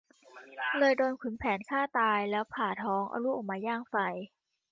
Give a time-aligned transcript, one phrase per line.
[0.79, 3.95] เลยโดนขุนแผนฆ่าตายแล้วผ่าท้องเอาลูกมาย่างไฟ